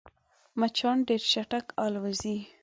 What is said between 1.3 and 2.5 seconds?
چټک الوزي